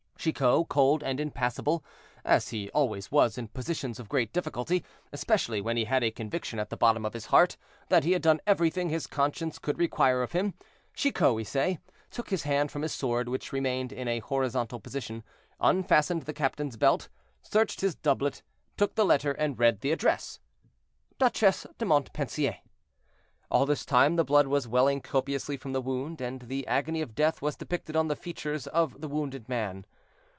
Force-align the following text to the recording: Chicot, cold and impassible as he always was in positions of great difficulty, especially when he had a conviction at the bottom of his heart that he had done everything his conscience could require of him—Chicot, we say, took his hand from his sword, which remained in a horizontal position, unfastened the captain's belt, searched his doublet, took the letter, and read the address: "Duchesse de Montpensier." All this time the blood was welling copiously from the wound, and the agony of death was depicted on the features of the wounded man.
Chicot, 0.21 0.69
cold 0.69 1.01
and 1.01 1.19
impassible 1.19 1.83
as 2.23 2.49
he 2.49 2.69
always 2.75 3.11
was 3.11 3.39
in 3.39 3.47
positions 3.47 3.99
of 3.99 4.07
great 4.07 4.31
difficulty, 4.31 4.85
especially 5.11 5.61
when 5.61 5.77
he 5.77 5.85
had 5.85 6.03
a 6.03 6.11
conviction 6.11 6.59
at 6.59 6.69
the 6.69 6.77
bottom 6.77 7.07
of 7.07 7.13
his 7.13 7.25
heart 7.25 7.57
that 7.89 8.03
he 8.03 8.11
had 8.11 8.21
done 8.21 8.39
everything 8.45 8.89
his 8.89 9.07
conscience 9.07 9.57
could 9.57 9.79
require 9.79 10.21
of 10.21 10.33
him—Chicot, 10.33 11.33
we 11.33 11.43
say, 11.43 11.79
took 12.11 12.29
his 12.29 12.43
hand 12.43 12.69
from 12.71 12.83
his 12.83 12.93
sword, 12.93 13.27
which 13.29 13.51
remained 13.51 13.91
in 13.91 14.07
a 14.07 14.19
horizontal 14.19 14.79
position, 14.79 15.23
unfastened 15.59 16.21
the 16.21 16.33
captain's 16.33 16.77
belt, 16.77 17.09
searched 17.41 17.81
his 17.81 17.95
doublet, 17.95 18.43
took 18.77 18.93
the 18.93 19.03
letter, 19.05 19.31
and 19.31 19.57
read 19.57 19.81
the 19.81 19.91
address: 19.91 20.39
"Duchesse 21.17 21.65
de 21.79 21.85
Montpensier." 21.85 22.57
All 23.49 23.65
this 23.65 23.83
time 23.85 24.17
the 24.17 24.23
blood 24.23 24.45
was 24.45 24.67
welling 24.67 25.01
copiously 25.01 25.57
from 25.57 25.73
the 25.73 25.81
wound, 25.81 26.21
and 26.21 26.41
the 26.43 26.67
agony 26.67 27.01
of 27.01 27.15
death 27.15 27.41
was 27.41 27.55
depicted 27.57 27.95
on 27.95 28.07
the 28.07 28.15
features 28.15 28.67
of 28.67 29.01
the 29.01 29.07
wounded 29.07 29.49
man. 29.49 29.83